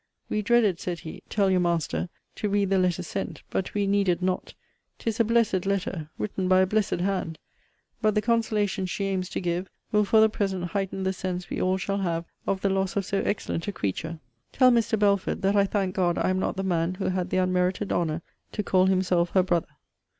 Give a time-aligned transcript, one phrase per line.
[0.29, 4.23] We dreaded, said he, (tell your master,) to read the letter sent but we needed
[4.23, 4.55] not
[4.97, 6.09] 'tis a blessed letter!
[6.17, 7.37] written by a blessed hand!
[8.01, 11.61] But the consolation she aims to give, will for the present heighten the sense we
[11.61, 14.19] all shall have of the loss of so excellent a creature!
[14.51, 14.97] Tell Mr.
[14.97, 18.23] Belford, that I thank God I am not the man who had the unmerited honour
[18.53, 19.67] to call himself her brother.